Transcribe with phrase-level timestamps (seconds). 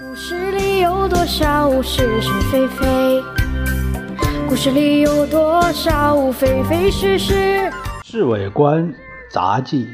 [0.00, 3.22] 故事里有多少是是非非？
[4.48, 7.34] 故事里有多少非非是是？
[8.02, 8.90] 《侍卫官
[9.30, 9.84] 杂记》，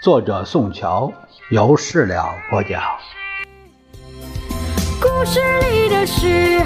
[0.00, 1.12] 作者宋乔，
[1.50, 2.80] 由事了播讲。
[5.02, 5.40] 故事
[5.72, 6.60] 里的事，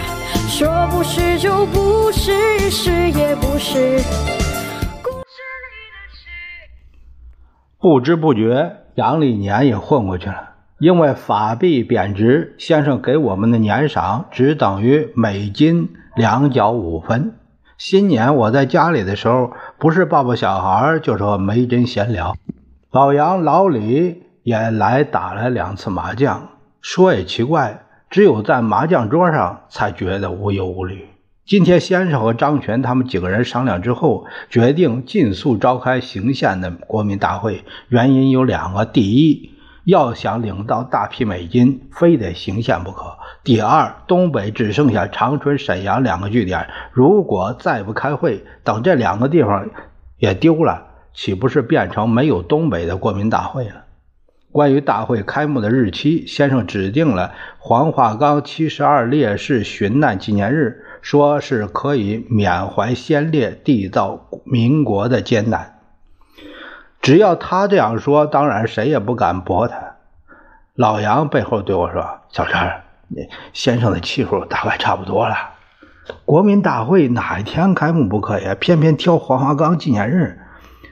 [0.46, 3.96] 说不是就不是，是也不是。
[5.02, 6.28] 故事里的事，
[7.78, 10.51] 不知不觉，杨历年也混过去了。
[10.82, 17.36] 因为法币贬值，先生给我们的年赏只等于美金两角五分。
[17.78, 22.34] 新年我在家里的时候，不是抱抱小孩，就是和梅珍闲聊。
[22.90, 26.48] 老杨、老李也来打了两次麻将。
[26.80, 31.06] 说也奇怪，只有在麻将桌上才觉得无忧无虑。
[31.46, 37.62] 今天先生和张全他们几个人商量之后，决定尽速召开行宪的国民大会。
[37.88, 39.51] 原因有两个：第一，
[39.84, 43.18] 要想领到大批美金，非得行宪不可。
[43.42, 49.68] 第二，东北只剩下长春、沈阳两个据点，如果再不开会，等这两个地方
[50.18, 53.84] 也丢了，岂不是变成没有东北的国民大会了？
[54.52, 65.80] 关于大会开幕的日期，先生指定了黄化岗七十二烈士殉难纪念日，说是可以缅怀先烈缔造民国的艰难。
[67.02, 69.96] 只要他这样说，当然谁也不敢驳他。
[70.74, 72.70] 老杨背后对我说：“小陈，
[73.08, 75.34] 你先生的气数大概差不多了。
[76.24, 78.54] 国民大会哪一天开幕不可以？
[78.60, 80.38] 偏偏挑黄花岗纪念日，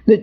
[0.04, 0.14] 那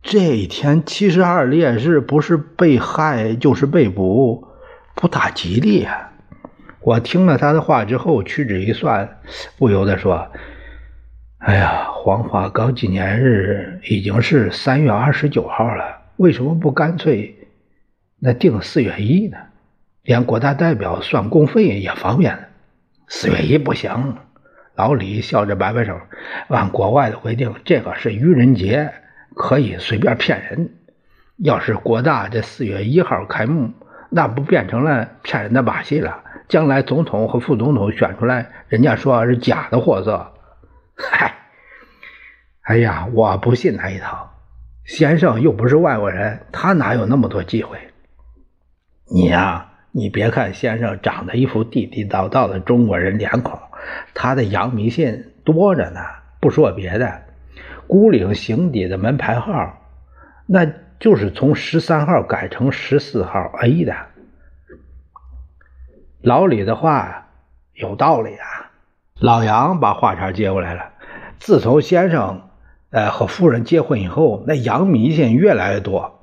[0.00, 4.48] 这一天七十二烈士不是被害就是被捕，
[4.94, 6.12] 不大吉利啊！”
[6.82, 9.18] 我听了他的话之后，屈指一算，
[9.58, 10.28] 不由得说。
[11.40, 17.34] 哎呀，黄花岗纪念日已经是三月二十九号了，为什么不干脆
[18.18, 19.38] 那定四月一呢？
[20.02, 22.40] 连国大代表算公费也方便了。
[23.08, 24.18] 四月一不行。
[24.74, 25.98] 老李笑着摆摆手，
[26.48, 28.92] 按国外的规定，这个是愚人节，
[29.34, 30.74] 可以随便骗人。
[31.38, 33.70] 要是国大这四月一号开幕，
[34.10, 36.22] 那不变成了骗人的把戏了？
[36.48, 40.32] 将来总统和副总统选出来，人家说是假的货色。
[41.10, 41.34] 嗨，
[42.62, 44.28] 哎呀，我不信那一套。
[44.84, 47.78] 先生又不是外国人，他哪有那么多机会？
[49.12, 53.58] 你呀，你别看先生长得一副地地道道的中国人脸孔，
[54.14, 56.00] 他的洋迷信多着呢。
[56.40, 57.22] 不说别的，
[57.86, 59.78] 孤岭行底的门牌号，
[60.46, 60.66] 那
[60.98, 63.94] 就是从十三号改成十四号 A 的。
[66.22, 67.28] 老李的话
[67.74, 68.59] 有道理啊。
[69.20, 70.92] 老杨把话茬接过来了。
[71.38, 72.48] 自从先生，
[72.88, 76.20] 呃，和夫人结婚以后，那洋迷信越来越多。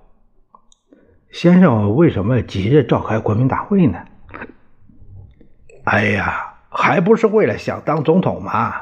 [1.31, 3.99] 先生为什么急着召开国民大会呢？
[5.83, 8.73] 哎呀，还不是为了想当总统吗？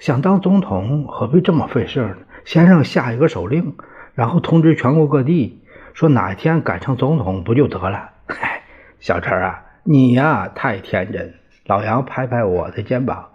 [0.00, 2.16] 想当总统何必这么费事呢？
[2.44, 3.76] 先生下一个手令，
[4.14, 5.62] 然后通知全国各地，
[5.94, 8.10] 说哪一天改成总统不就得了？
[8.26, 8.62] 嗨，
[8.98, 11.34] 小陈啊，你呀太天真。
[11.66, 13.30] 老杨拍拍我的肩膀。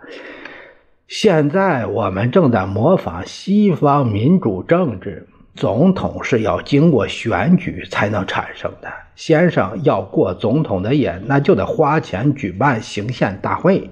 [1.07, 8.89] 现在我们正在模仿西方民主政治，总统是要经过选举才能产生的。
[9.15, 13.91] 先生要过总统的瘾，那就得花钱举办行宪大会。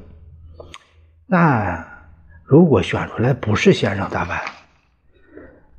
[1.28, 1.86] 那
[2.46, 4.40] 如果选出来不是先生咋办？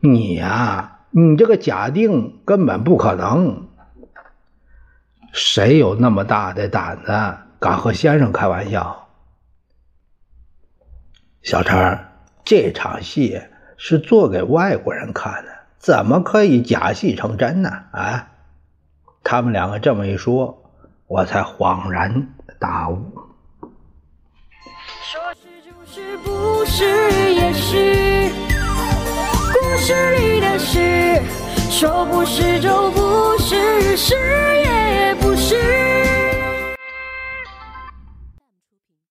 [0.00, 3.66] 你呀，你这个假定根本不可能。
[5.32, 7.12] 谁有那么大的胆子
[7.60, 9.08] 敢和先生开玩笑？
[11.42, 11.98] 小陈，
[12.42, 13.42] 这场戏
[13.76, 17.68] 是做给外国人看的，怎么可以假戏成真呢？
[17.92, 18.28] 啊！
[19.22, 20.72] 他们两个这么一说，
[21.06, 22.28] 我才恍然
[22.58, 22.96] 大悟。
[26.32, 27.14] 故事
[30.16, 31.22] 里的事，
[31.70, 35.79] 说不是就不是，是。